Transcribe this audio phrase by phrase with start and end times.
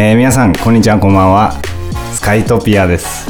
[0.00, 1.60] えー皆さんこんにちはこんばんは。
[2.12, 3.28] スカイトピアです、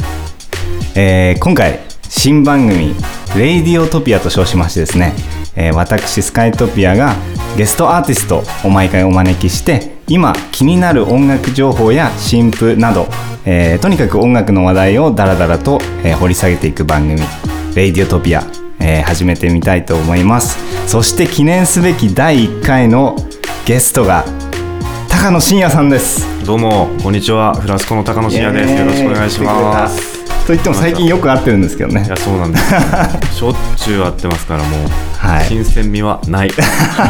[0.95, 2.93] えー今回新番組
[3.35, 5.15] 「レイディオトピア」と称しましてですね、
[5.55, 7.15] えー私スカイトピアが
[7.57, 13.07] ゲストアーティストを毎回お招きして今気になる音楽情報や新譜など、
[13.45, 17.19] えーとにかく音楽の話題をダラダラと、えー掘り下げていく番組
[17.73, 18.43] 「レイディオトピア」
[18.79, 20.59] えー始めてみたいと思います。
[20.85, 23.15] そして記念すべき第1回の
[23.65, 24.23] ゲストが
[25.21, 26.45] 高野真也さんです。
[26.45, 27.53] どうもこんにちは。
[27.53, 28.73] フラスコの高野真也です。
[28.73, 30.25] よろしくお願いします。
[30.47, 32.05] と言っても最近よく会ってるんですけどね。
[32.05, 32.71] いやそうなんです。
[33.35, 35.45] しょっちゅう会ってますからもう、はい。
[35.45, 36.51] 新鮮味はない。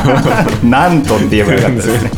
[0.66, 2.12] なんとって言えばよかったですね。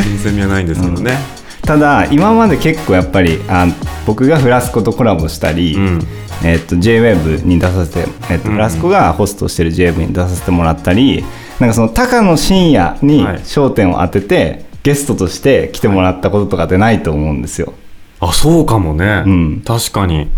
[0.00, 1.18] 新鮮味はないんですけどね、
[1.62, 3.66] ただ今まで結構やっぱりあ
[4.06, 6.06] 僕がフラスコとコラボしたり、うん。
[6.44, 8.54] えっと JWAVE に出させて、えっとうん。
[8.54, 11.24] フラスコがホストしてる JWAVE に出させてもらったり
[11.58, 13.38] なんかその高野真也にはい。
[13.38, 17.72] 焦点を当てて、ゲストとして来てもらったこととかってないと思うんですよ。
[18.20, 19.62] あそうかもね、うん。
[19.64, 20.28] 確かに。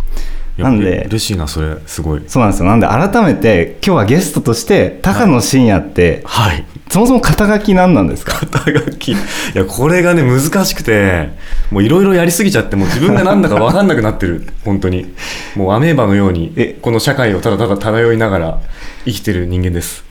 [0.56, 1.76] なんで嬉しいなそれ。
[1.86, 2.22] すごい。
[2.28, 2.66] そうなんですよ。
[2.68, 6.64] なんで改めて今日はゲストとして高野真也って、はい。
[6.88, 8.38] そもそも肩書き何なんですか？
[8.46, 9.12] 肩書き。
[9.12, 9.16] い
[9.54, 11.30] やこれがね難しくて
[11.72, 14.46] もういろいろやりすぎちゃってもう自分が何だか分かんなくなってる。
[14.64, 15.12] 本当に。
[15.56, 18.60] もうアメーバのようにえこの社会をただただ漂いながら
[19.06, 20.04] 生きてる人間です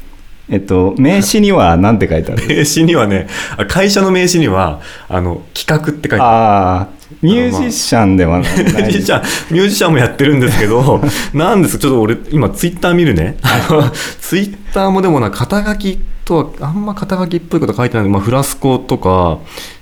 [0.49, 2.45] えっと名刺には何て書いてある？
[2.47, 3.27] 名刺にはね
[3.57, 6.23] あ会社の名刺にはあの企画って書いてある。
[6.23, 6.87] ああ
[7.21, 8.57] ミュージシャンではない。
[8.57, 11.01] ミュージシャンミュージシャンもやってるんですけど
[11.33, 11.81] なんですか？
[11.81, 13.37] ちょっと俺今ツイッター見るね。
[14.19, 19.37] ツイッターもでもな肩書きとはあんま肩書きっぽいこと書いてない、まあ、フラスコとか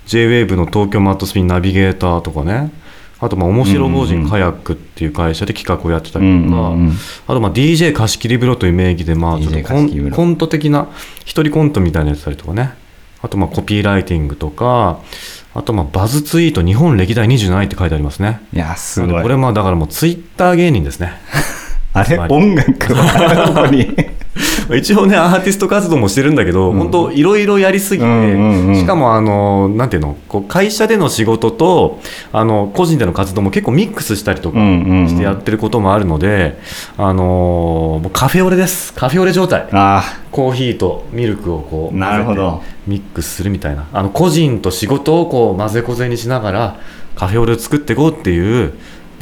[0.08, 2.70] JWAVE の東京マットスピンナビゲーターとかね
[3.22, 6.92] あとまあ面白法人カヤックっていう会社で企画をやってたりうんとか、うんうん
[7.28, 10.88] あとまあ DJ 貸し切り風呂という名義でまあちょっとコンコント的な
[11.24, 12.74] 一人コントみたいなやつたりとかね。
[13.22, 14.98] あとまあコピーライティングとか
[15.54, 18.40] あとまあバズツイート日本歴代27位って書いてありますね。
[18.52, 19.22] いやすごい。
[19.22, 21.12] これまあだからもうツイッター芸人ですね。
[21.94, 23.94] あれ音楽はどこに
[24.74, 26.78] 一応ねアーティスト活動もしてるんだけど、うん。
[26.78, 32.00] 本当いろいろやりすぎて、うんうんうんしかもあのなんていうのこう会社での仕事と
[32.32, 35.08] あの個人での活動も結構ミックスしたりとかうんうんうん。
[35.08, 36.58] してやってることもあるので、
[36.96, 38.92] あのもうカフェオレです。
[38.94, 39.66] カフェオレ状態。
[39.72, 42.62] あコーヒーとミルクをこうなるほど。
[42.86, 43.84] ミックスするみたいな。
[43.92, 46.76] あの個人と仕事をこう混ぜこぜにしながら
[47.14, 48.72] カフェオレを作っていこうっていう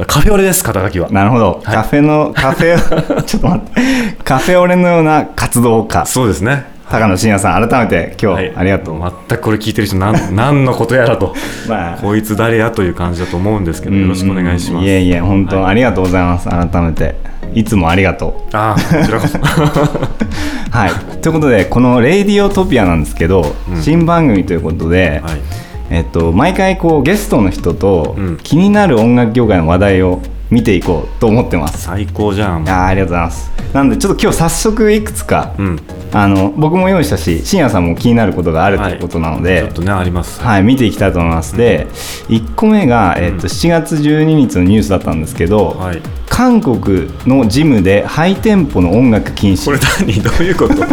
[0.06, 1.08] カフェオレです肩書きは。
[1.08, 1.76] あなるほど、はい。
[1.76, 3.80] カフェのカフェ ちょっと待って。
[4.24, 6.06] カフェオレのような活動家。
[6.06, 6.64] そうですね。
[6.90, 8.52] 高野真也さん改めて今日、はい。
[8.56, 11.34] ありがとう、全くこれ聞いてる人なん 何のことやらと。
[11.68, 11.96] まあ。
[11.96, 15.70] こいつ誰やという感じだと思うんですけどよろしくお願いします、いえいえ本当、はい。
[15.70, 17.14] ありがとうございます改めて。
[17.52, 18.56] いつもありがとう。
[18.56, 19.38] ああこちらこそ。
[20.70, 20.90] はい。
[21.20, 23.82] ということでこの「レイディオトピア」なんですけど、うん。
[23.82, 25.40] 新番組ということで、はい
[25.90, 28.36] えっと、毎回こうゲストの人とうん。
[28.38, 30.20] 気になる音楽業界の話題を
[30.50, 32.64] 見ていこうと思ってます、最高じゃん。
[32.64, 33.50] いやーありがとうございます。
[33.74, 35.80] なんでちょっと今日早速いくつか、うん
[36.12, 38.92] あの僕も用意したし深夜さんも気になることがあるとはい。
[38.94, 40.40] いうことなので、ちょっとねあります。
[40.42, 41.56] はい、見ていきたいと思います。
[41.56, 41.86] で、
[42.28, 46.00] 1個目が、えっと7月12日のニュースだったんですけど、はい。
[46.28, 49.64] 韓国のジムでハイテンポの音楽禁止。
[49.66, 50.22] これ何？
[50.22, 50.74] どういうこと？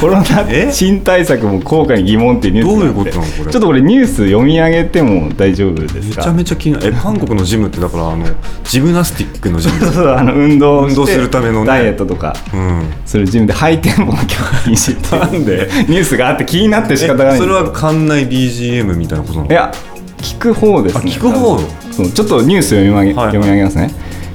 [0.00, 0.70] コロナえ？
[0.72, 3.52] 新対策も効果に疑問っていうニュースどういうことなのこれ？
[3.52, 6.20] ちょっとこれニュース読み上げても大丈夫ですか？
[6.20, 6.88] めちゃめちゃ気になる。
[6.88, 8.26] え韓国のジムってだからあの
[8.64, 9.80] ジムナスティックのジム？
[9.84, 11.66] そうそうあの運動運動するためのね。
[11.66, 12.82] ダイエットとかうん。
[13.04, 15.68] するジムでハイテンポのなんで？
[15.88, 19.50] ニュースがあって気になって仕方がないそれは館内 BGM みたいなことなの？
[19.50, 19.72] いや
[20.18, 21.58] 聞く方ですねあ聞く方？
[21.92, 23.26] そうちょっとニュース読み上げ,、はい。
[23.32, 23.90] 読み上げますね、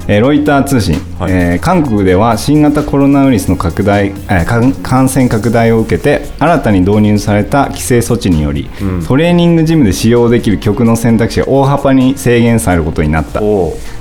[0.08, 1.32] えーロイター通信、はい。
[1.32, 9.04] えー韓国では新型コロナウイルスの拡大、えー感感染拡大を受けて新たに導入された規制措置により、うん。
[9.04, 13.40] トレーニングジムで使用できる曲の選択肢が大幅に制限されることになった。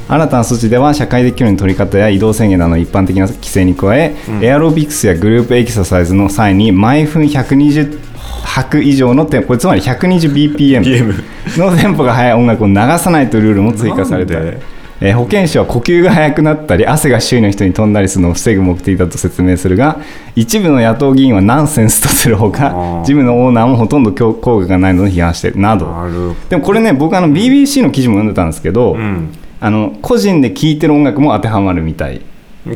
[0.08, 8.00] 新たな措置では社会的距離の取り方や移動制限などの一般的な規制に加え、エアロビクスやグループエクササイズの際に毎分120
[8.44, 14.35] 拍以上のテンポこれつまり 120bpm BPM のテンポが速い音楽を流さないというルールも追加された。
[14.35, 14.75] なんで？
[15.02, 20.00] えー保健師は呼吸が速くなったり汗が周囲の人に飛んだりするのを防ぐ目的だと説明するが
[20.36, 25.86] 一部の野党議員はナンセンスとするほかジムのオーナーもほとんど効効果がないのを批判しているなど。
[26.50, 29.30] でもこれね僕あの BBC の記事も読んでたんですけど、うん。
[29.59, 32.22] あの個人で聴いてる音楽も当てはまるみたい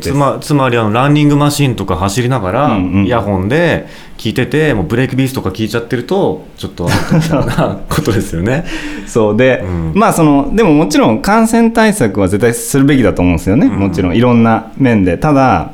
[0.00, 3.06] つまつまりあのランニングマシンとか走りながら、うんうん。
[3.06, 3.88] イヤホンで
[4.18, 6.88] 聞いててもうブレイクビースとか聞いちゃってるとちょっと
[7.28, 8.64] なことですよね。
[9.06, 9.92] そうで、うん。
[9.94, 13.72] まあそのでももちろん感染対策は絶対するべきだと思うんですよね、うん。
[13.80, 15.18] もちろんいろんな面で。
[15.18, 15.72] ただ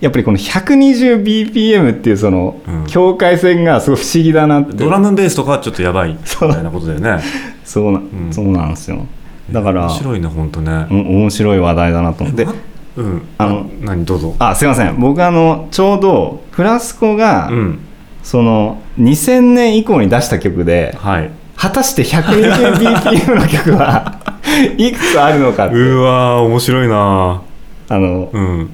[0.00, 2.84] やっぱりこの 120bpm っていうそのうん。
[2.86, 6.10] 境界線がすごい不思議だなって、ドラムベースとかはちょっとやばい。
[6.10, 6.16] み
[6.52, 7.22] たいなことだよね。
[7.64, 8.02] そうな、ん。
[8.30, 9.06] そうなんですよ。
[9.50, 10.86] だから面白いね本当ね。
[10.90, 12.44] お面白い話題だなと思って。
[12.44, 12.54] ま
[12.96, 13.22] うん。
[13.38, 14.34] あの何どうぞ。
[14.38, 14.98] あすいません。
[14.98, 17.78] 僕あのちょうどフラスコが、うん。
[18.22, 21.30] その2000年以降に出した曲ではい。
[21.56, 24.18] 果たして 120bpm の曲は
[24.76, 25.76] いくつあるのかって。
[25.76, 27.40] うわー面白いな
[27.88, 28.70] あのうん。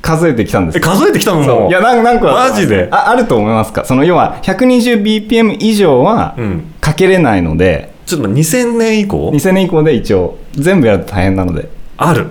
[0.00, 0.78] 数えてきたんです。
[0.78, 1.68] え数えてきたの？
[1.68, 2.88] いや何何個だと思いますマジで？
[2.90, 3.84] ああると思いますか？
[3.84, 6.64] その要は 120bpm 以上はうん。
[6.80, 11.68] かけれないので、ちょっと待って2000年以降？2000年以降で一応全部やると大変なので。
[11.96, 12.26] ある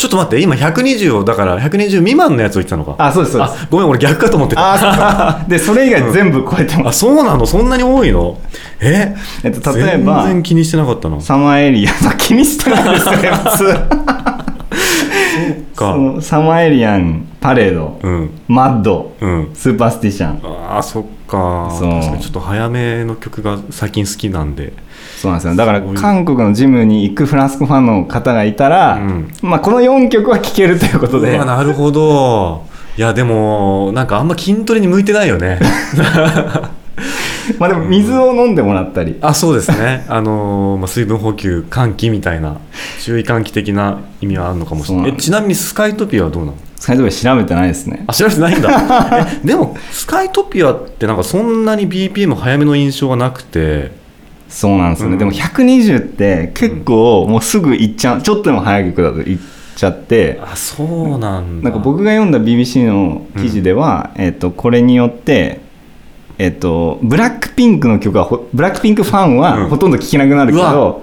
[0.00, 2.94] ちょっと待って今120をだから120未満のやつを言ってたのか。
[2.96, 3.64] あそうですそうです。
[3.64, 4.72] あごめん俺逆かと思ってた。
[4.72, 7.44] あそで それ以外全部超えてます、あそうなの？
[7.44, 8.38] そんなに多いの？
[8.80, 9.14] え？
[9.44, 11.90] えっと、例えば全然気にしてなかったのサマーエリア。
[12.14, 14.29] ン気にしてないですね普通
[15.80, 15.92] か。
[15.94, 18.30] そのサマーエリアンパレード、うん。
[18.46, 19.16] マッド。
[19.20, 19.50] うん。
[19.54, 20.40] スーパースティシャン。
[20.44, 21.74] あーそっか。
[21.78, 21.90] そう。
[21.90, 24.72] 確かにちょっと早めの曲が最近好きなんで。
[25.16, 25.56] そうなんですよ。
[25.56, 29.32] だから韓国のジムに行くフランスコファンの方がいたら、うん。
[29.42, 31.38] まあ、この4曲は聴けるということで。
[31.38, 32.68] なるほど。
[32.96, 35.58] いやでもなんかあんま筋トレに向いてないよね
[37.58, 40.04] まあでも水を飲んでもらったり、あそうですね。
[40.08, 42.56] あのーまあ、水分補給換気みたいな
[43.00, 45.10] 注意喚起的な意味はあるのかもしれない。
[45.10, 46.56] えちなみにスカイトピアはどうなの？
[46.76, 48.04] スカイトピア調べてないですね。
[48.06, 49.26] あ調べてないんだ。
[49.42, 53.98] えでもスカイトピアってなんかそんなに BPM 早めの印象がなくて。
[54.48, 55.18] そうなんですよね、うん。
[55.20, 59.42] でも120って結構もうすぐ行っちゃうちょっとでも早い曲だと行っ
[59.76, 60.40] ちゃって。
[60.42, 61.70] あそうなんだ。
[61.70, 65.60] なんか僕が読んだ BBC の記事では、えっとこれによって
[66.42, 69.38] えっとブラックピンクの曲はほブラックピンクファンうん。
[69.38, 71.02] はほとんど聴けなくなるけど、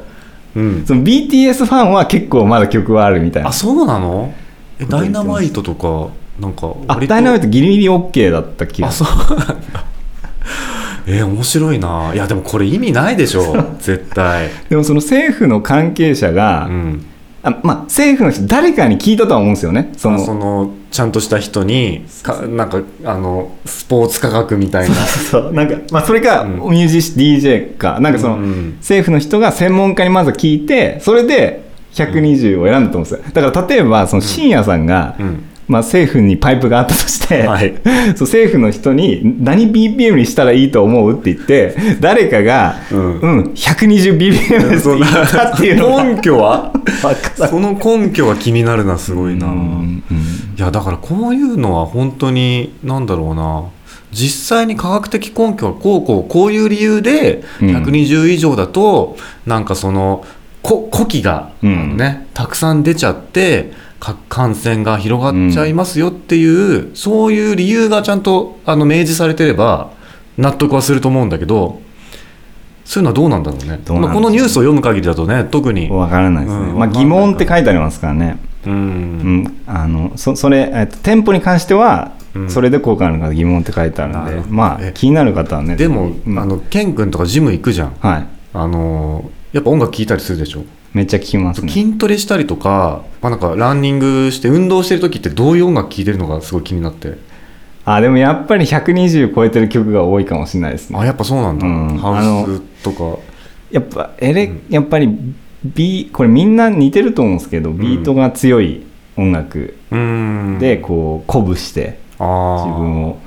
[0.55, 0.83] うん。
[0.85, 3.49] その BTS ファンは結構まだ曲はあるみたいな。
[3.49, 4.33] あそうなの？
[4.79, 8.87] えダイナマイトとかなんかあダイナマイトギリギリ OK だった気が。
[8.87, 9.07] あそう。
[11.09, 12.11] えー面白いな。
[12.13, 13.55] いやでもこれ意味ないでしょ。
[13.79, 14.49] 絶対。
[14.69, 17.05] でもその政府の関係者が、うん
[17.43, 19.93] あまあ政府の人誰かに聞いたとは思うんですよね。
[19.97, 24.95] そのそのちゃんとした人にかなんかあのスポーツ科学みたいな。
[24.95, 26.55] そうなんか、まあ、それか、うん。
[26.71, 27.99] ミュージシ DJ か。
[27.99, 37.75] なんかその、うん政府の人が専門家にまず聞いてそれで120を選んだと思うんですよだから例えばその深夜さんが、うんまあ、政府にパイプがあったとして、はい。
[38.15, 46.03] そう政府の人に何 BPM にしたらいいと思うって言って誰かが「ううんん、120BPM です」って言ったっていうのが。
[46.03, 46.71] 根拠は？
[47.49, 49.53] その根拠は気になるなすごいな、うん
[50.09, 50.17] うん。
[50.57, 53.63] いやだからこういうのは本当になんだろうな。
[54.13, 57.75] 実際に科学的根拠はこうこうこういう理由でうん。
[57.75, 60.23] 120以上だと、なんかその
[60.61, 69.91] こ呼気が、ね、たくさん出ちゃってか感染が広がっちゃいますよっていう、そういう理由がちゃんとあの明示されてれば
[70.37, 71.81] 納得はすると思うんだけど
[72.85, 73.65] そういうのはどうなんだろうね。
[73.65, 75.89] どうなんでしょうまあ、このニュースを読む限りだとね特に。
[75.89, 76.79] わからないですね、まあ、うん。
[76.79, 79.43] わかんない疑問って書いてありますからね、ううん。
[79.43, 82.49] ん、あのそそれ、えっと、店舗に関しては、うん。
[82.49, 86.39] それで効果あるのか疑問って書いてあるんでまあ気になる方はねでも、うん。
[86.39, 87.95] あのケン君とかジム行くじゃん。
[87.99, 88.27] はい。
[88.53, 90.63] あのやっぱ音楽聴いたりするでしょ、
[90.97, 91.71] めっちゃ聞きますね。
[91.71, 97.17] 筋トレしたりとか,、まあ、なんかランニングして運動してる時ってどういう音楽聴いてるのがすごい気になって。
[97.85, 100.99] あでもやっぱり120超えてる曲が多いかもしれないですね。
[100.99, 101.97] あやっぱそうなんだ、うん。
[101.97, 103.19] ハウスとか。
[103.71, 104.61] やっぱエレ、うん。
[104.69, 105.09] やっぱり
[105.63, 108.83] B これみんな似てると思うんですけど、ビートが強い
[109.15, 109.75] 音楽
[110.59, 113.19] でこう鼓舞して自分を。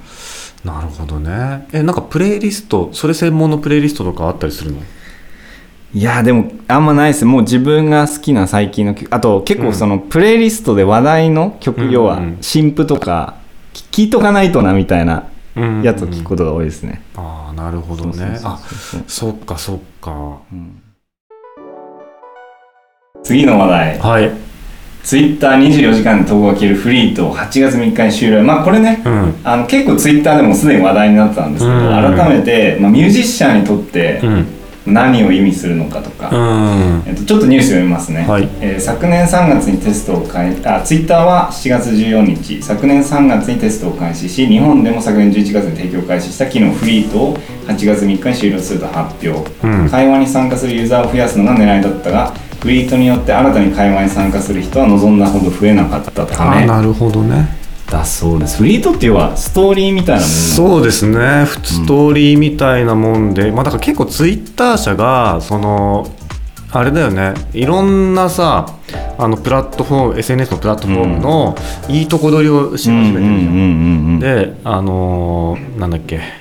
[0.64, 1.66] なるほどね。
[1.72, 4.78] えなんかプレイリストそれ専門のプレイリストとかあったりするの？
[5.92, 7.24] いやでもあんまないです。
[7.24, 12.38] もう自分が好きな最近の曲あと結構そのプレイリストで話題の曲、うん要はうん。
[12.40, 13.34] 新譜とか
[13.90, 18.38] 聞いとかないとなみたいなうんやつを聞くことが多いですね、ああなるほどね。
[18.44, 20.38] あそうそっかそっか。
[20.52, 20.80] うん。
[23.24, 23.98] 次の話題。
[23.98, 24.30] はい。
[25.02, 27.32] ツイッター24時間で投稿が消えるフリート。
[27.32, 28.42] 8月3日に終了。
[28.44, 29.34] まあこれねうん。
[29.42, 32.16] あの結構ツイッターでもすでに話題になってたんですけど、うん。
[32.16, 34.46] 改めて、まあ、ミュージシャンにとってうん
[34.86, 37.02] 何を意味するのかとか、うん。
[37.06, 38.48] えっと、ちょっとニュース読みますね、はい。
[38.60, 42.62] えー昨年3月にテストを開あツイッターは7月14日。
[42.62, 49.88] 昨年3月にテストを開始し日本でも昨年11月に提供開始した機能フリートを8月3日に終了すると発表、うん。
[49.88, 56.62] 会話に参加するユーザーを増やすのが狙いだったがフリートによって新たに会話に参加する人は望んだほど増えなかったため。
[56.64, 57.59] あなるほどね
[57.90, 58.58] だそうです。
[58.58, 61.46] フリートって要はストーリーみたいなものそうですね。
[61.46, 66.06] ストーリーみたいなもんで、まあだから結構ツイッター社がその
[66.72, 67.34] あれだよね。
[67.52, 68.66] いろんなさ
[69.18, 71.56] あのプラットフォーム SNS のプラットフォームの
[71.88, 74.20] いいとこ取りをし始めてるじゃん、うんうんうんうん。
[74.20, 76.39] であのーなんだっけ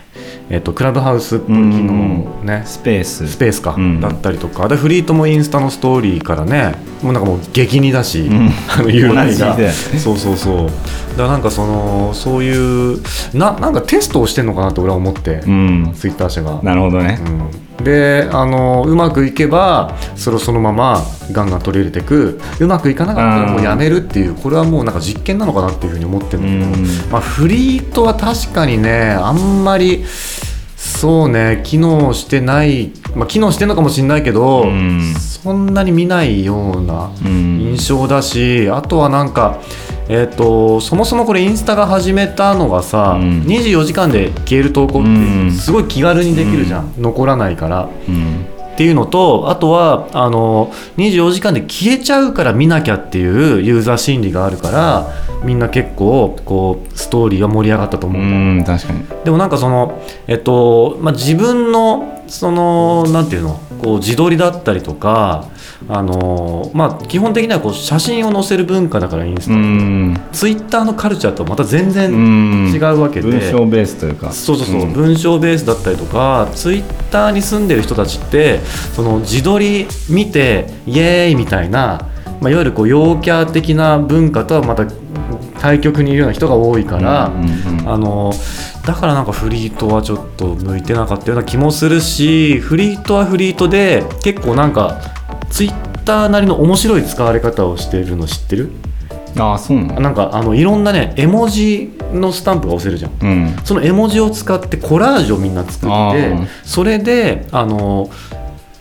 [0.49, 3.27] えっとクラブハウスっぽい機能ね、スペース。
[3.27, 4.01] スペースか、うん。
[4.01, 4.67] だったりとか。
[4.67, 8.49] でフリートもインスタのストーリーからねもうなんかもう激似だし、ん。
[8.67, 9.55] あの UI が
[9.99, 10.65] そうそうそう。
[10.65, 12.99] だからなんかそのそういう
[13.33, 15.91] ななんかテストをしてんのかなって俺は思って、うん。
[15.95, 16.59] ツイッター社が。
[16.63, 17.19] なるほどね。
[17.23, 17.41] うん、
[17.83, 22.39] であのうまくいけばそれをそのままガンガン取り入れていく。
[22.59, 27.11] うまくいかなかったらもうやめるっていうこれはもうなんか実験なのかなっていうふうに思ってるんだけど、うん。
[27.11, 30.03] まあ、フリートは確かにねあんまり
[30.75, 35.13] そうね機能してない、まあ、機能してるのかもしれないけど、うん。
[35.15, 37.59] そんなに見ないようなうん。
[37.71, 39.59] 印象だし、あとはなんか、
[40.11, 43.41] えー、とそもそもこれインスタが始めたのがさ、うん。
[43.43, 45.51] 24時間で消える投稿っうん。
[45.51, 47.87] てすごい気軽にできるじゃん、残らないから。
[48.07, 48.45] うん。
[48.73, 55.05] っていうのとあとはあの24時間で消えちゃうから見なきゃっていうユーザー心理があるから
[55.43, 59.05] みんな結構こうストーリーは盛り上がったとう思うんだ、ん確かに。
[59.25, 65.49] でもなんかそのえっとまあ自分のそのなんていうのこう自撮りだったりとか
[65.87, 70.17] あのまあ基本的にはこう写真を載せる文化だからインスタ、うん。
[70.33, 72.73] ツイッターのカルチャーとはまた全然うん。
[72.73, 74.31] 違うわけで、文章ベースというか。
[74.31, 74.93] そうそうそう、ん。
[74.93, 78.59] 文章ベースだったりとかツイッターに住んでる人たちって
[78.93, 82.09] その自撮り見てイエーイみたいな、
[82.41, 84.85] まあ、いわゆるこう陽キャ的な文化とはまた
[85.59, 87.89] 対極にいるような人が多いから、うんうんうん。
[87.89, 88.33] あの
[88.85, 94.99] だからなんかフリートはちょっと向いてなかったような気もするしフリートはフリートで結構なんか
[95.49, 98.71] ツイッターなりの面白い使われ方をしてるの知ってる？
[99.37, 99.99] ああそうなの？
[99.99, 103.11] なんかあのいろんなね絵文字のスタンプが押せるじゃん。
[103.21, 103.57] うん。
[103.63, 108.09] その絵文字を使ってコラージュをみんな作あってーそれであの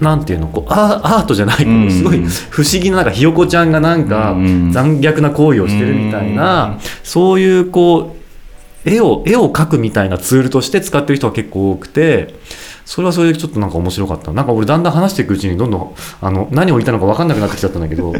[0.01, 1.91] なんていうのこうアアートじゃないけど、うん。
[1.91, 2.19] すごい
[2.51, 8.19] 不思議ななんかひよこちゃんがなんかうん残虐な行為をしてるみたいな、うんそういうこう
[8.89, 12.35] 絵を絵を描くみたいなツールとして使ってる人が結構多くて
[12.89, 14.33] それはそれでちょっとなんか面白かった。
[14.33, 18.15] なんか俺だんだん話していくうちにどんどんあの何を言いたのか分かんなくなってきちゃったんだけど。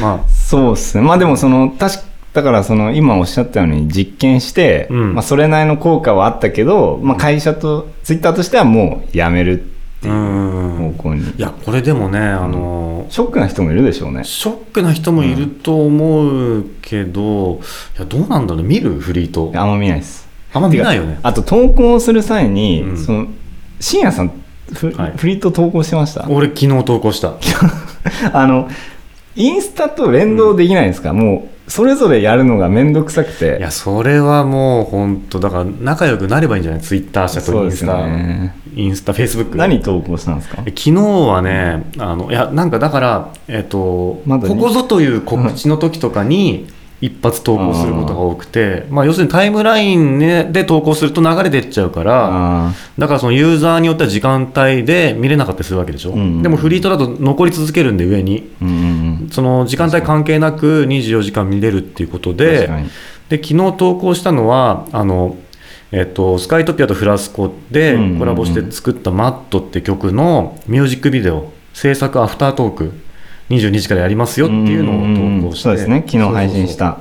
[0.00, 0.28] まあ。
[0.28, 1.02] そうっすね。
[1.02, 5.14] まあでもその確かだからその今おっしゃったように実験して、うん。
[5.14, 9.64] まあ、それなりの効果はあったけど、まあ、会社とツイッターとしてはもうやめるっ
[10.00, 10.94] てういうん。
[10.96, 14.24] 方向に、いやこれでもねあのショックな人もいるでしょうね。
[14.24, 17.60] ショックな人もいると思うけど、
[17.96, 18.92] いやどうなんだろう見る？
[18.92, 19.52] フリート。
[19.54, 20.26] あんま見ないです。
[20.54, 21.18] あんま見ないよね。
[21.22, 22.96] あと投稿する際に、うん。
[22.96, 23.26] その
[23.82, 24.32] 深夜さん
[24.72, 25.12] フ,、はい。
[25.16, 26.26] フリート投稿してました？
[26.30, 27.34] 俺昨日投稿した。
[28.32, 28.68] あの
[29.34, 33.56] インスタと連動できないんですか、もうそれぞれやるのが面倒くさくて。
[33.58, 36.80] いやそれはもう本当だから仲良くなればいいんじゃない？
[36.80, 38.54] ツイッター社とインスタ、ね。
[38.76, 40.56] インスタフェイスブック何投稿したんですか？
[40.58, 46.66] 昨日はねあのいやなんかだからえっ、と、まここぞという告知の時とかに
[47.02, 58.42] 一発投稿することが多くて、まあ、要するにタイムライン、ね、で投稿すると流れてっちゃうからあだからそのユーザーによっては時間帯で見れなかったりするわけでしょ、うんうんでもフリートだと残り続けるんで上に。
[58.42, 58.68] ーうん
[59.22, 59.28] うん。
[59.30, 62.68] その時間帯関係なく24時間見れるっていうことうんで
[63.28, 65.36] で昨日投稿したのはあの、
[65.90, 68.18] えっと、スカイトピアとフラスコでうんうんうん。
[68.18, 72.92] コラボして作った「マット」って曲のミュージックビデオ制作アフタートーク
[73.56, 75.62] 22時からやりますよっていうのを投稿して。
[75.64, 76.04] そうですね。
[76.06, 76.98] 昨日配信した。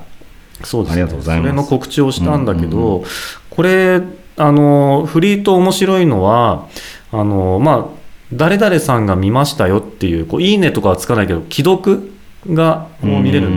[0.64, 1.50] そうですねありがとうございます。
[1.50, 3.04] それの告知をしたんだけど、
[3.50, 4.02] これ
[4.38, 6.68] あのフリート面白いのは
[7.12, 7.86] あのまあ
[8.34, 12.12] 誰々さんが見ましたよっていうこういいねとかはつかないけど既読
[12.48, 13.50] がこう見れる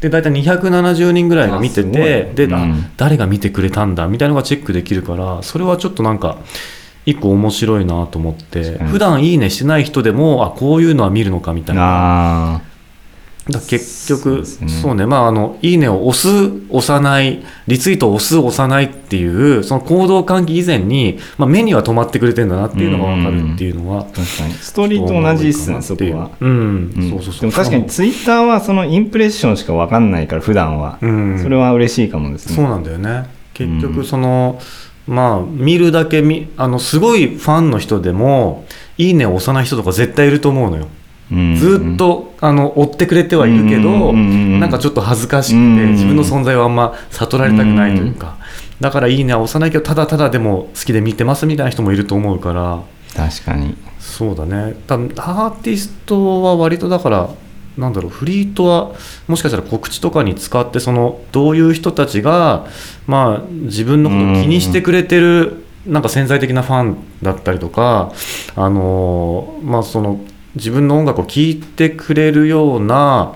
[0.00, 2.90] で大体270人ぐらいが見ててで、あうん。
[2.96, 6.38] 誰が見てくれたんだみたいなのがチェックできるからそれはちょっとなんか
[7.06, 12.56] 一個面白いなと思って普段いいねしてない人でもあこういうのは見るのかみたいな。
[12.56, 12.60] あ
[13.48, 14.68] だ結そう局ですね。
[14.68, 15.06] そうね。
[15.06, 16.28] まああのいいねを押す
[16.68, 24.54] 押さないリツイートを押す押さないっていうその行動喚起以前に、まあ、目には止まってくれてんだなっていうのが分かるっていうのはあ確かに。
[24.54, 27.10] ストーリーと同じっすねそこは、うん、うん。
[27.10, 27.40] そうそうそう。
[27.40, 31.42] でも確かにツイッターはそのインプレッションしか分かんないから普段は、うん。
[31.42, 32.54] それは嬉しいかもですね。
[32.54, 33.24] そうなんだよね。
[33.54, 33.82] 結うん。
[33.82, 34.60] 局その、
[35.10, 38.64] まあ見るだけ見あのすごいファンの人でも
[38.96, 40.86] 「いいね」を押さない人とか絶対いると思うのよ、
[41.32, 41.56] うん。
[41.56, 48.36] ずっとあの追ってくれてはいるけど、なんかちょっと恥ずかしくて、自分の存在をあんま悟られたくないというか、
[48.80, 52.78] だから「いいね」は押さないけどただただでも好きで見てますみたいな人もいると思うから。
[53.16, 53.74] 確かに。
[53.98, 54.76] そうだね。
[54.86, 57.28] 多分アーティストは割とだから
[57.80, 58.92] なんだろうフリートは
[59.26, 62.66] もしかしたら告知とかに使ってそのどういう人たちが、
[63.06, 68.12] まあ、自分のことを気にしてくれてるなんか潜在的なファンだったりとか、
[68.54, 70.20] あのまあ、その
[70.54, 73.34] 自分の音楽を聴いてくれるような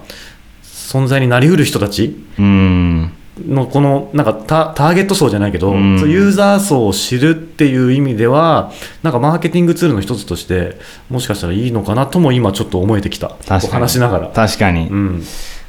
[0.62, 3.12] 存在になりうる人たちうん
[3.48, 5.98] のこのなんかタターゲット層じゃないけど、うん。
[6.08, 8.72] ユーザー層を知るっていう意味では
[9.02, 10.78] なんかマーケティングツールの一つとして
[11.10, 13.36] もしかしたらいいのかなとも今ちょっと思えてきた。
[13.48, 15.24] 話しながら、確かに、うん、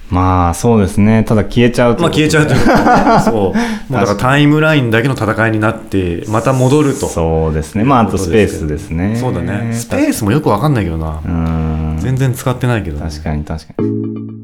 [0.09, 1.23] まあそうですね。
[1.23, 2.03] ただ消えちゃうと。
[2.03, 2.59] まあ消えちゃうという
[3.25, 3.33] そう。
[3.33, 7.07] もうだからタイムラインだけの戦いになってまた戻ると。
[7.07, 7.83] そうですね。
[7.83, 9.15] まああとスペースですね。
[9.15, 9.73] そうだね。
[9.73, 11.97] スペースもよくわかんないけどな、うん。
[11.99, 14.34] 全然使ってないけどね、確かに確かに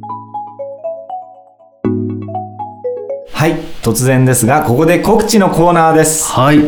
[3.41, 6.31] はい突然ですがここで告知のコーナーです。
[6.31, 6.59] はい。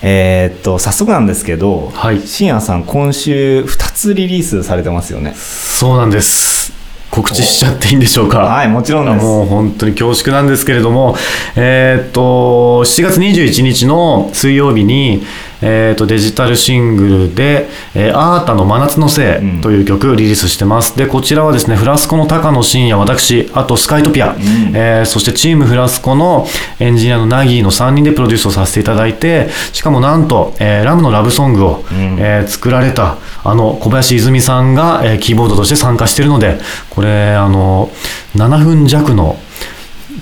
[0.00, 2.22] えーっと早速なんですけどはい。
[2.22, 5.34] 深夜さん今週2つリリースされてますよね。
[5.34, 6.72] そうなんです。
[7.10, 8.38] 告知しちゃっていいんでしょうか。
[8.38, 9.22] はいもちろんです。
[9.26, 11.16] もう本当に恐縮なんですけれども、
[11.54, 15.22] えーっと7月21日の水曜日に、
[15.62, 24.34] えーっとデジタルシングルで「えーアータの真夏のせい」という曲をリリースしてます、でこちらはですねフラスコの高野真也私あとスカイトピア、
[24.74, 26.46] えーそしてチームフラスコの
[26.78, 36.58] エンジニアのナギーの3人でプロデュースをさせていただいてしかもなんと、えーラムのラブソングを、えー作られたあの小林泉さんが、えーキーボードとして参加しているので
[36.90, 37.90] これあの
[38.36, 39.36] 7分弱の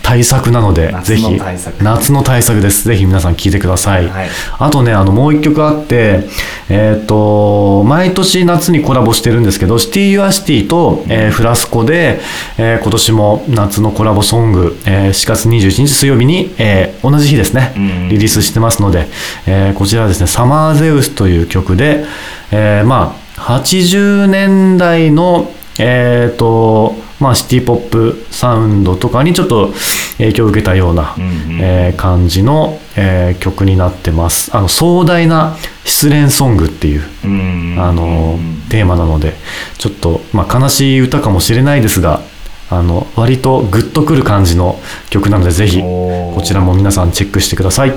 [0.02, 1.40] 対策なので夏ぜひ。
[1.82, 2.84] 夏の対策です。
[2.88, 6.24] ぜひ皆さん聴いてください、はいあとねあのもう一曲あって
[6.68, 12.20] えっ、と毎年夏にコラボしてるんですけどシティ・ユア・シティと、えーフラスコで、
[12.58, 19.06] えー今年も夏のコラボソング、えー4月21日水曜日に、えー同じ日ですね、うんリリースしてますので、
[19.46, 22.04] えーこちらはですね「サマーゼウス」という曲で、
[22.50, 29.72] えーまあ80年代のえーとまあ、シティ・ポップサウンドとかにちょっと
[30.18, 31.30] 影響を受けたような、うんうん。
[31.60, 34.56] えー感じの、えー曲になってます。
[34.56, 39.32] あの壮大な失恋ソングっていう、うんあのうんテーマなので
[39.78, 42.20] ちょっと、まあ、悲しい歌かもしれないですが
[42.68, 44.78] あの割とグッとくる感じの
[45.08, 47.94] 曲なのでぜひこちらも皆さんチェックしてください。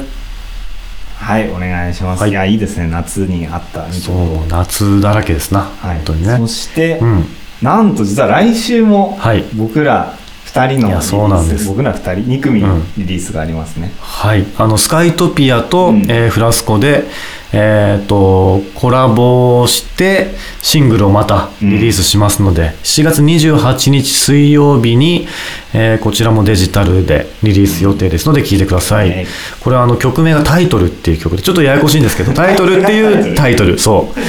[1.17, 2.31] はいお願いします、はい。
[2.31, 2.87] い、やいいですね。
[2.87, 5.95] 夏にあったそう夏だらけですな、はい。
[5.97, 6.37] 本当にね。
[6.37, 7.25] そして、うん
[7.61, 9.43] なんと実は来週もはい。
[9.55, 11.67] 僕ら2人のいやそうなんです。
[11.67, 12.61] 僕ら2人2組
[12.97, 16.01] リリースがありますね、はい、あのスカイトピアと、うん。
[16.09, 17.05] えーフラスコで、
[17.53, 25.27] えー、とコラボしてシングルをまたリリースしますので、7月28日水曜日に、
[25.73, 29.27] えーこちらもデジタルでリリース予定ですので聴いてください、はい。
[29.61, 34.19] これはあの曲名が「タイトル」っていう曲でちょっとややこしいんですけど タイトルっていうタイトルそう。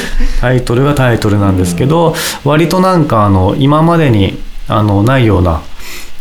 [0.40, 5.62] タイトルがタイトルなんですけど割となんかあの今までにあのないような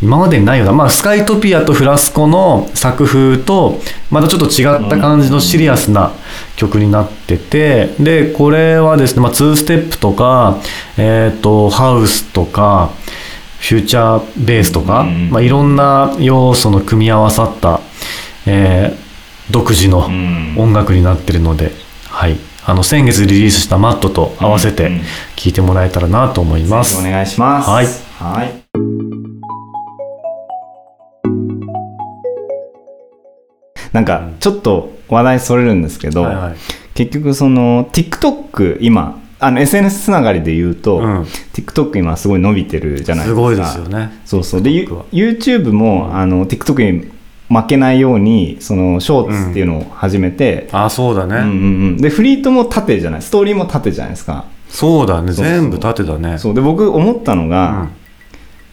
[0.02, 6.12] 今までにないような、まあ、スカイトピアとフラスコの作風とまたちょっと違った感じのシリアスな
[6.56, 10.60] 曲になっててでこれはですね、まあ、2ステップとか、
[10.98, 12.92] えー、とハウスとか
[13.60, 17.80] フューチャーベースとか、うんまあ、いろんな要素の組み合わさった、
[18.48, 19.12] えー
[19.52, 20.56] 独自のん。
[20.58, 21.72] 音楽になってるので、
[22.10, 24.90] はい、あの先月リリースした「マット」と合わせて
[25.36, 26.98] 聴いてもらえたらなと思います。
[26.98, 27.70] お願いします。
[27.70, 27.88] はい。
[28.18, 28.61] はい
[33.94, 36.56] なんかちょっと話題それるんですけど、はいはい。
[36.94, 41.22] 結局その TikTok 今あの SNS つながりで言うと、うん。
[41.54, 43.36] TikTok 今すごい伸びてるじゃないですか。
[43.36, 44.22] すごいですよね。
[44.26, 44.62] そうそう。
[44.62, 47.12] で YouTube もあの TikTok に
[47.50, 51.50] 負けないようにそのショーツっていうのを始めて、あそうだね、うんうんう
[51.94, 51.98] ん。
[51.98, 53.22] でフリートも縦じゃない。
[53.22, 54.46] ストーリーも縦じゃないですか。
[54.70, 55.34] そうだね。
[55.34, 56.38] 全部縦だね。
[56.38, 56.54] そう。
[56.54, 57.90] で僕思ったのが、うん。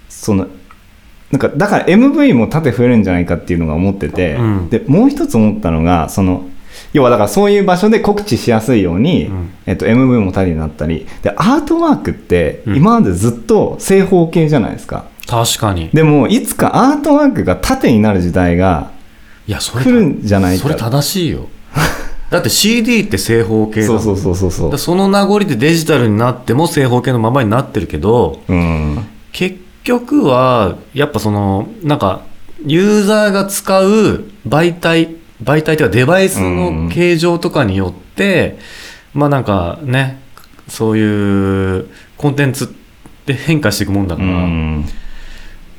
[0.08, 0.46] その
[1.30, 4.70] なんかだから MV も縦増えるんじゃないかっていうのが思ってて、うん。
[4.70, 6.48] でもう一つ思ったのがその
[6.92, 9.50] 要はだからそういう場所で告知しやすいように、うん。
[9.66, 12.76] えっと、MV も縦になったりでアートワークってうん。
[12.76, 15.90] 今までずっと正方形じゃないですか、確かに。
[15.92, 18.90] でもいつかアートワークが縦になる時代が
[19.46, 20.62] 来るんじゃないか。
[20.62, 21.48] それ正しいよ。
[22.30, 24.78] だって CD って正方形そうそうそうそうそう。
[24.78, 29.04] その名残でデジタルになっても正方形のままになってるけどうん。
[29.32, 32.22] 結局はやっぱそのなんか
[32.66, 38.58] ユーザーが使う媒体媒体というかデバイスの形状とかによって、
[39.14, 40.20] まあなんかね
[40.66, 42.68] そういうコンテンツっ
[43.24, 44.84] て変化していくもんだうから、いん。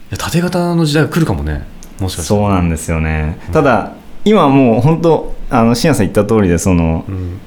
[0.10, 1.68] や縦型の時代が来るかもね
[2.00, 3.38] もしかしたらそうなんですよね。
[3.52, 7.40] ただ今もう本当あの信也さん言った通りでそのうん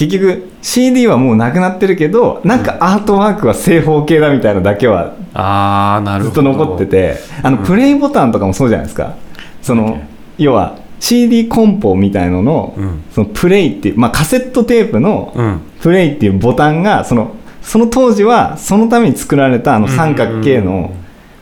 [0.00, 7.64] 結局 CD はもうなくなってるけどなんかアートワークは正方形だみたいなのだけはああなるずっと残っててあのうん。
[7.66, 9.16] プレイボタンとかもそうじゃないですか。
[9.60, 10.02] その
[10.38, 13.04] 要は CD コンポみたいののうん。
[13.12, 15.60] そのプレイっていうまあカセットテープのうん。
[15.82, 20.94] プレイっていうボタンがそのその当時はそのために作られたあの三角形の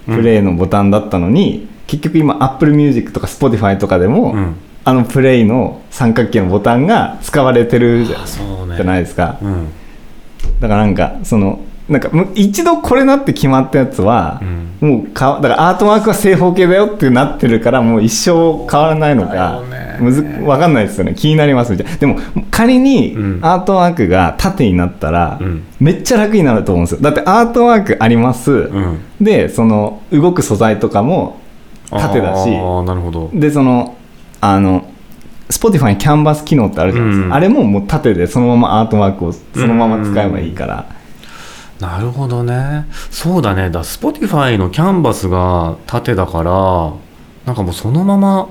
[0.06, 9.68] プレイのボタンだったのに結局今 Apple Music とか Spotify とかでも、うんあのプレイの三角形のボタンが使われてるじゃないですか、うん。
[10.60, 14.76] だからなんかそのなんかむ一度これなって決まったやつはう、ん。
[14.80, 19.98] もうかだからアートワークは正方形だよってなってるからもう一生変わらないのだかよね。
[20.00, 21.14] むず分かんないですよね。
[21.14, 22.18] 気になりますみたいなでも
[22.50, 23.40] 仮にうん。
[23.42, 25.64] アートワークが縦になったら、うん。
[25.80, 27.00] めっちゃ楽になると思うんですよ。
[27.00, 29.00] だってアートワークあります、うん。
[29.20, 31.40] でその動く素材とかも
[31.90, 33.30] 縦だしああなるほど。
[33.34, 33.96] でその
[34.40, 34.90] あの
[35.48, 37.34] Spotify にキャンバス機能ってあるじゃないですか、うん。
[37.34, 40.86] あれももう縦でそのままアートワークをそのまま使えばいいから、
[41.80, 42.86] なるほどね。
[43.10, 43.70] そうだね。
[43.70, 46.92] だ Spotify のキャンバスが縦だから
[47.46, 48.48] なんかもうそのまま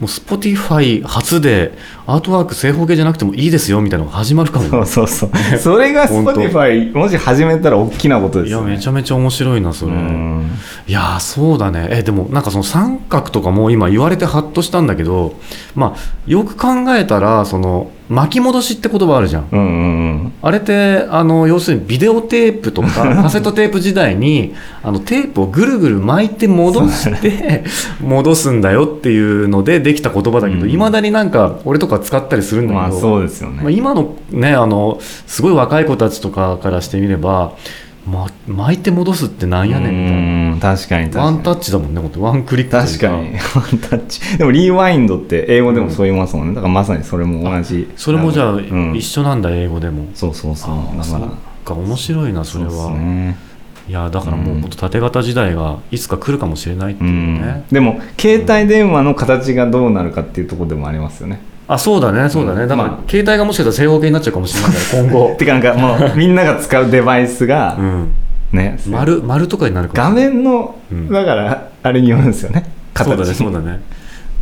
[0.00, 1.72] もう Spotify 初で
[2.06, 4.64] アートワーク正方形じゃなくてもいいですよみたいなのが始まるかも。
[4.64, 5.58] ねそうそうそう。
[5.58, 8.66] それが Spotify もし始めたら大きなことですよね。
[8.66, 9.92] いやめちゃめちゃ面白いなそれ。
[9.92, 10.50] うん。
[10.86, 11.88] いやーそうだね。
[11.90, 15.34] えでもなんかその三角とかも今言われてハッとしたんだけど
[15.74, 19.48] まあよく考えたらその巻き戻しって言葉あるじゃん。
[19.50, 20.32] うんうんうん。
[20.42, 22.88] あれってあの要するにビデオテープとか
[23.22, 27.64] カセットテープ時代にあのテープをぐるぐる巻いて戻して
[28.00, 30.70] 戻すんだよっていうのでできた言葉だけどうん。
[30.70, 37.52] いま、未だになんか俺とか使ったりするんだけど、まあそうですよね、まあ今のねあのすごい若い子たちとかからしてみれば、
[38.06, 40.52] ま、巻いて戻すってなんやねんみたいな。
[40.52, 41.24] うん確かに確かに。
[41.26, 43.14] ワンタッチだもんね、本当ワンクリック確かに。
[43.54, 44.38] ワンタッチ。
[44.38, 46.54] でもリーワインドって英語でもそう言いますもんね。
[46.54, 47.88] だからまさにそれも同じ。
[47.96, 48.94] それもじゃあ、うん。
[48.96, 50.06] 一緒なんだ、英語でも。
[50.14, 50.98] そうそうそう。
[50.98, 51.28] だから。
[51.64, 52.70] か、面白いな、それは。
[52.70, 53.36] うっすね。
[53.88, 54.60] いや、だからもううん。
[54.62, 57.34] 本当、縦型時代がいつか来るかもしれないってういうん。
[57.40, 57.64] ね。
[57.70, 62.66] でも携帯電話の形がどうなるかっていうところでもありますよねあ、そうだね、そうだね。
[62.66, 65.34] だから、まあ携帯がもしかしたら正方形になっちゃうかもしれないから、 今後。
[65.36, 68.08] てかなんかもうみんなが使うデバイスがうん。
[68.52, 70.34] ね、丸、丸とかになるか画もしれない。
[70.34, 72.64] 面の、うんだからあれによるんですよね
[72.96, 73.80] そうだね、そうだね。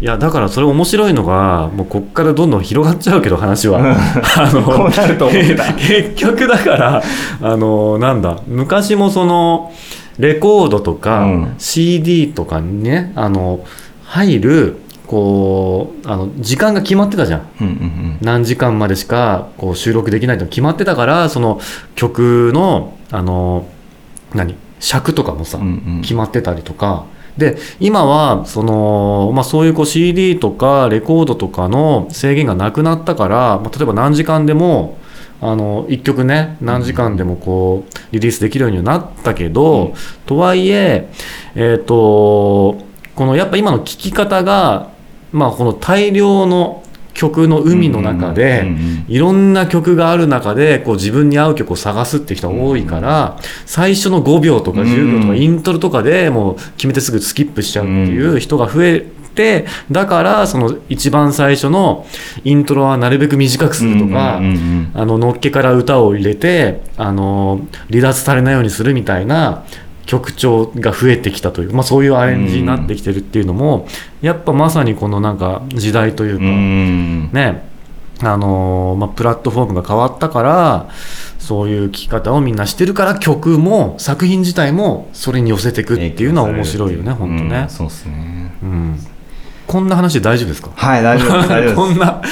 [0.01, 3.79] いや、だからそれ面白いのが、もうこっからどんどん広がっちゃうけど、話は。
[4.37, 7.03] あの こうなると思ってた結局だから、
[7.43, 9.73] あの、なんだ、昔もその、
[10.19, 13.61] レコードとか、うん CD とかにね、あの、
[14.05, 14.77] 入る、
[15.07, 17.49] こう、あの、時間が決まってたじゃん。
[17.61, 21.61] うんうん何時間までしかこう収録できないと決まってたからその
[21.95, 23.67] 曲のあの
[24.35, 26.01] 何尺とかもさ、うんうん。
[26.03, 27.07] 決まってたりとか。
[27.37, 34.99] で今はその、まあ、そういうこう CD とかレコードとかの制限がなくなったから、まあ、例えば何時間でも
[35.41, 39.95] あの1曲ね何時間でもこうリリースできるようにはなったけど、うん。
[40.27, 41.11] とはいえ
[41.57, 42.79] えっ、と
[43.17, 44.94] このやっぱ今の聴き方が、
[45.35, 48.67] まあ、この大量の曲の海の中で、
[49.09, 55.43] いろんな曲がある中でこう自分に合う曲を探すって人が多いから、最初の5秒とか10秒とかうん。
[55.43, 59.01] イントロとかでもう決めてすぐスキップしちゃうっていう人が増え
[59.35, 62.07] てだからその一番最初の
[62.45, 69.65] イントロはなるべく短くするとか、あののっけから歌を入れてあの離脱されないようにするみたいな
[70.07, 73.87] 曲調が増えてきたという、まあ、そういうアレンジになってきてるっていうのも、
[74.23, 77.31] やっぱまさにこのなんか時代というか、うん。
[77.33, 77.73] ね
[78.23, 80.89] あのーまあ、プラットフォームが変わったから
[81.41, 87.63] そういう聴き方をみんなしてるから曲も作品自体もそれに寄せていくっていうのは面白いよね本当ね。
[87.63, 88.55] うん、そうですね。
[88.63, 88.99] うん、
[89.67, 90.71] こんな話で大丈夫ですか？
[90.77, 91.75] はい大丈夫です。
[91.77, 92.23] こんな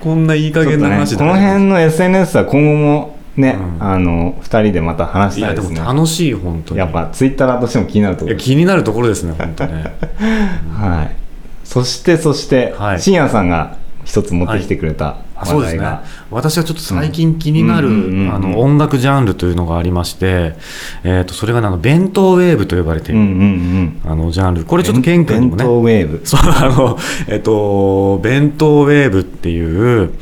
[0.00, 3.82] こんないい加減な話ね、この辺の SNS は今後もね、うん。
[3.82, 5.80] あの2人でまた話したいでね。
[5.80, 6.80] 楽しい本当に。
[6.80, 8.36] やっぱツイッターとしても気になるところ。
[8.36, 9.94] 気になるところですね本当ね。
[10.72, 11.16] はい。
[11.64, 13.00] そしてそして、はい。
[13.00, 15.78] 深夜さんが一つ持ってきてくれたあそうですね。
[15.80, 20.54] 話題が、私はちょっと最近気になる、あの音楽ジャンルというのがありまして、
[21.04, 24.00] えー、とそれがねあの弁当ウェーブと呼ばれている、うんうんうん。
[24.04, 24.64] あのジャンル。
[24.64, 25.64] これちょっと健君にもね。
[25.64, 26.26] 弁当ウェーブ。
[26.26, 30.12] そうあのえっ、と弁当ウェーブっていう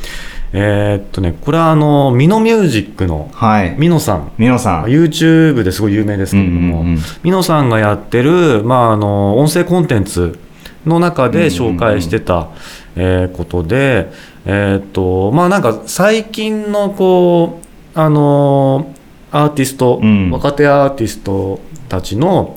[0.53, 3.75] えっ、とねこれはあのミノミュージックのはい。
[3.79, 4.33] ミノさん。
[4.37, 4.85] ミノさん。
[4.87, 7.01] YouTube ですごい有名ですけれども、うんうんうん。
[7.23, 10.39] ミノさんがやってる、まあ、あの音声コンテンツ
[10.85, 12.49] の中で紹介してた、
[12.97, 14.11] えーことで、
[14.45, 18.93] えーっとまあなんか最近のこうあの
[19.31, 20.31] アーティスト、うん。
[20.31, 22.57] 若手アーティストたちの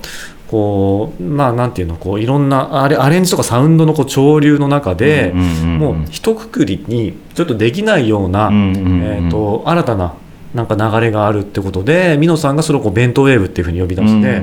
[0.54, 10.14] こうまあなんていうのこういろんなアレアレンジとかサウンドのこう潮流の中で、もう一括りにちょっとできないような、えー、と新たな
[10.54, 14.42] なんか流れがあるってことでミノさんがそれをこう弁当ウェーブっていうふうに呼び出して、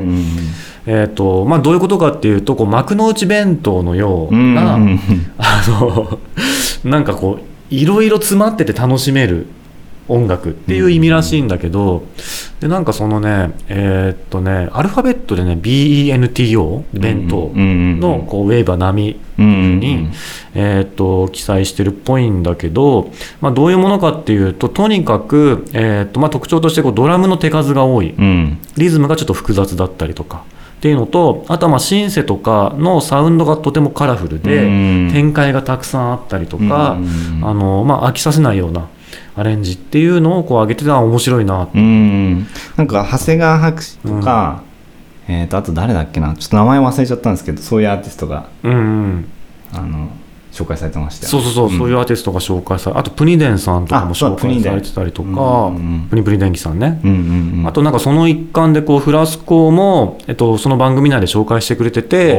[0.86, 4.76] えーとまあ、どういうことかっていうとこう幕の内弁当のよううんな、
[5.40, 6.20] あの
[6.84, 9.46] なんかこういろいろ詰まってて楽しめる
[10.12, 12.04] 音楽っていう意味らしいんだけど、
[12.60, 20.10] でなんかそのねえーっとねアルファベットでね BENTO 弁当のこうウェーバー波に、
[20.54, 28.12] えーっと記載してるっぽいんだけど、まあ、どういうものかっていうととにかく、えーっとまあ、特徴としてこうドラムの手数が多い。
[28.12, 28.58] うん。
[28.78, 30.44] リズムがちょっと複雑だったりとか
[30.78, 37.42] っていうのとあとはまあシンセとかのサウンドがとてもカラフルで、うん展開がたくさんあったりとか、うん。
[37.44, 38.88] あのまあ、飽きさせないような
[39.36, 42.48] アレンジっていうのをこう上げてたら面白いなうん。
[42.76, 44.64] なんか長谷川博士とか、
[45.28, 46.36] えー、とあと誰だっけな。
[46.36, 48.50] ちょっと名前忘れちゃったんですけどそういうアーティストが。
[48.64, 49.26] うんうん。
[49.74, 50.10] あの
[50.52, 51.78] 紹介されてましたよそうそうそう、ん。
[51.78, 55.72] そういうアーティストが紹介されあとプニデンさんとかも紹介されてたりとか
[56.10, 57.68] プニプニ電気さんね、うんうんうん。
[57.68, 62.36] あとなんかその一環でこうフラスコも、えっと、その番組内で紹介してくれてて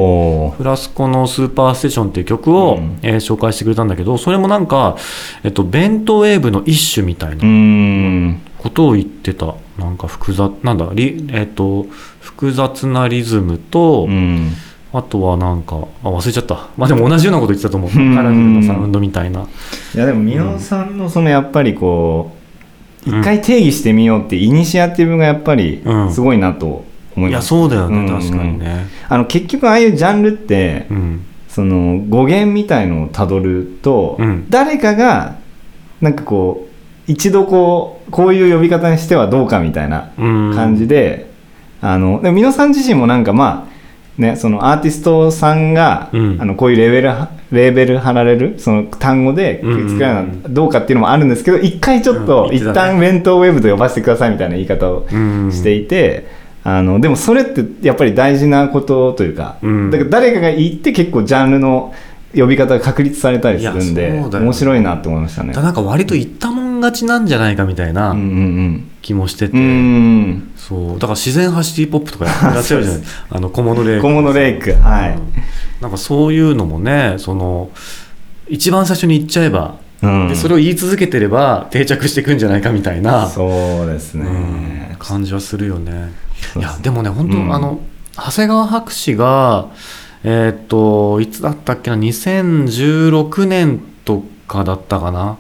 [0.57, 2.99] フラスコの「スーパーステーション」っていう曲を、うん。
[3.03, 4.97] えー紹介してくれたんだけどそれもなんか、
[5.45, 9.55] えっと、弁当ウェーブの一種みたいうなことを言ってた。
[9.79, 11.87] なんか複雑なんだリ、えっと、
[12.21, 14.53] 複雑なリズムと、うん
[14.95, 16.69] あとはなんかあ忘れちゃった。
[16.77, 17.91] まあでも同じようなこと言ってたと思う。
[17.91, 18.15] カうん。
[18.15, 19.47] ラフルなサウンドみたいな。
[19.95, 22.33] いやでも宮尾さんのそのやっぱりこ
[23.07, 23.21] ううん。
[23.21, 26.13] 一回定義してみようってイニシアティブがやっぱりうん。
[26.13, 26.85] すごいなと
[27.17, 28.21] 思いいやます、そうだよね、うんうん。
[28.21, 28.87] 確かにね。
[29.09, 31.25] あの結局ああいうジャンルってうん。
[31.49, 34.47] その語源みたいのをたどると、うん。
[34.51, 35.37] 誰かが
[36.01, 36.73] なんかこう
[37.11, 41.31] 一度こうこういう呼び方にしてはどうかみたいなうん、感じで、
[41.81, 43.72] あのでも皆さん自身もなんかまあ
[44.19, 46.37] ねそのアーティストさんが、うん。
[46.41, 52.27] あのこういうレベルはレーベル貼られるその単語でうん作らないどうかっていうのもあるんですけど一回ちょっうん。
[52.27, 55.51] と、一旦弁当ウェブと呼ばせてくださいみたいな言い方をうん。
[55.53, 56.27] していて、
[56.65, 59.91] あのでもそれってやっぱり大事なことというか、うん。
[59.91, 61.95] だから誰かが言って結構ジャンルの
[62.35, 65.53] 呼び方が確立されたりするんいでやそうだよ面白いなって思いましたね。
[65.53, 69.65] なんか割と言ったもん勝ちなんじゃないかみたいなうんうん気もしてて、うんう
[70.31, 70.95] んそう。
[70.95, 74.03] だから自然派シティポップとかやってらっしゃるじゃないあの小物レイク。
[74.03, 74.73] 小物レイク。
[74.73, 75.11] はい。
[75.17, 75.33] うん
[75.81, 77.73] なんかそういうのもねその
[78.47, 80.29] 一番最初に言っちゃえば、うん。
[80.29, 84.25] でそれを言い続けてれば定着していくんじゃないかみたいな、そうですね、
[84.91, 84.97] うん。
[85.01, 86.13] 感じはするよね。
[86.55, 87.53] ういやでもね本当、うん。
[87.53, 87.81] あの
[88.15, 89.71] 長谷川博士が
[90.25, 95.39] えーっといつだったっけな？2016年とかだったかな？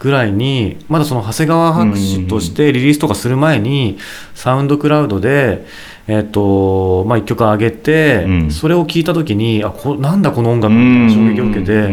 [0.00, 3.96] ぐらいにまだその長谷川博士としてリリースとかする前に、
[4.34, 5.64] サウンドクラウドで、
[6.06, 8.50] えーっとまあ、1曲上げて、うん。
[8.50, 11.88] それを聞いた時にあこなんだこの音楽みたいな衝撃を受けて、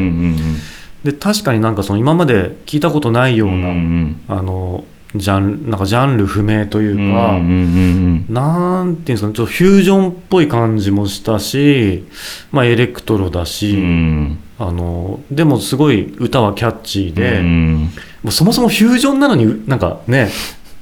[1.05, 4.21] で確かになんかその今まで聞いたことないような、うんうん。
[4.27, 4.83] あの
[5.15, 7.41] ジャンなんかジャンル不明といううんか、うんう
[8.29, 12.05] んなんていうんですかねちょっとフュージョンっぽい感じもしたし、
[12.51, 14.39] まあ、エレクトロだうし、ん。
[14.57, 17.89] あのでもすごい歌はキャッチーで、うん
[18.23, 20.29] もうそもそもフュージョンなのになんかね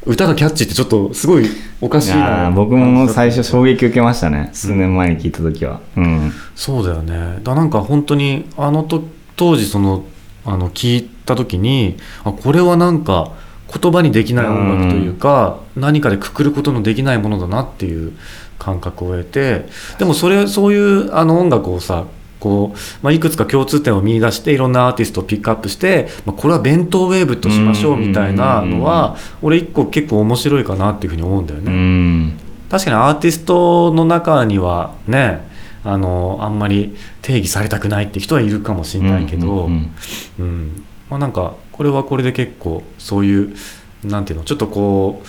[0.05, 1.45] 歌がキャッチーってちょっとすごい
[1.79, 2.49] おかしいな。
[2.49, 5.79] ー僕も最初衝撃受けましたね数年前に聞いた時は。
[5.95, 6.31] うん。
[6.55, 7.39] そうだよね。
[7.43, 9.03] だなんか本当にあのと
[9.37, 10.03] 当時その
[10.45, 13.31] あの聞いた時にあこれはなんか
[13.71, 18.13] 言葉にできない音楽というか、何かでくくることのできないものだなっていう
[18.59, 19.65] 感覚を得て
[19.97, 22.05] でもそれそういうあの音楽をさ
[22.39, 31.71] こう、まあ、いくつか共通点を見出していろんなアーティストをピックアップして、まあ、これは弁当ウェーブとしましょうみたいなのは俺一個結構面白いかなっていうふうに思うんだよね。
[31.71, 32.39] うん。
[32.69, 35.47] 確かにアーティストの中にはね
[35.83, 39.93] あのあんまり定義されたくないって人はいるかもしれないけど、ううんん。
[40.39, 40.83] うん。
[41.09, 43.55] まあ、なんかこれはこれで結構そういう
[44.03, 45.27] なんていうのちょっとこう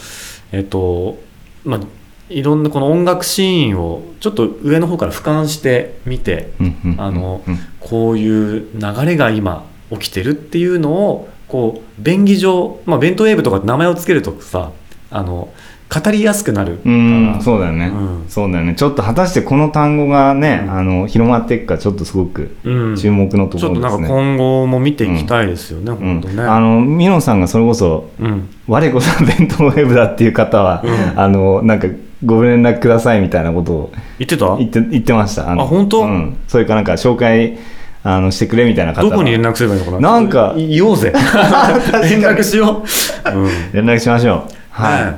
[0.50, 1.16] えっ、と
[1.64, 1.80] まあ
[2.28, 6.50] いろんなこの音楽シーンをちょっと上の方から俯瞰して見て
[6.98, 14.72] あのうんこういう流れが今起きてるっていうのをこう便宜上、まあ、弁当ウェーブとかって名前を付けるとさ
[15.12, 15.52] あの
[15.92, 16.78] 語りやすくなる。
[16.84, 18.24] うんそうだよね、うん。
[18.28, 18.74] そうだよね。
[18.76, 20.72] ちょっと果たしてこの単語がね、うん。
[20.72, 22.96] あの広まっていくかちょっとすごくうん。
[22.96, 25.98] 注目のとちょっとなんかころですね、今後も見ていきたいですよね、うん。
[25.98, 26.42] 本当ね。
[26.44, 30.92] あのミノンさんがそれこそうん、我こそ弁当ウェブだっていう方は、うん。
[31.20, 31.88] あのなんか
[32.24, 34.56] ご連絡くださいみたいなことを言ってた？
[34.58, 35.54] 言って言ってました。
[35.54, 36.02] のあ本当？
[36.02, 37.58] うん、それかなんか紹介
[38.04, 39.10] あのしてくれみたいな方は。
[39.10, 40.12] どこに連絡すればいいのかな？
[40.12, 41.12] なんかい言おうぜ。
[42.08, 42.84] 連絡しよ
[43.26, 44.42] う、う ん連絡しましょう。
[44.70, 45.16] はい、はい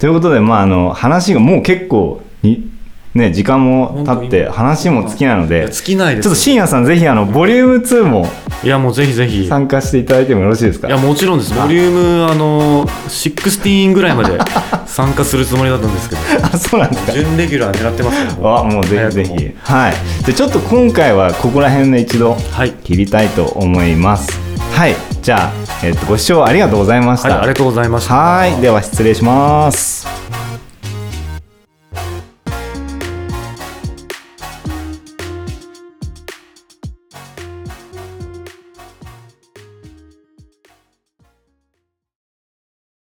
[0.00, 2.70] ということでまああの話がもう結構に
[3.14, 8.26] ね時間も経って話も尽きないのいでや尽きないですちょっと深夜さんぜひあのボリューム2も
[8.62, 9.44] いやもうぜひぜひ。
[9.44, 10.88] い参加していただいてもよろしいですか？
[10.88, 11.54] やもちろんです。
[11.54, 11.90] ボリュー
[12.24, 14.38] ムあの16ぐらいまで
[14.86, 16.20] 参加するつもりだったんですけど。
[16.42, 17.12] あそうなんですか。
[17.12, 18.58] 準レギュラー狙ってますから。
[18.58, 19.50] あもうぜひぜひ。
[19.62, 19.94] はい。
[20.26, 24.38] でちょっと今回はここら辺で一度はい、切りたいと思います。
[24.72, 25.52] はいじゃあ、
[25.84, 27.28] えっとご視聴ありがとうございました。
[27.28, 28.14] はい、ありがとうございました。
[28.14, 30.29] はいでは失礼します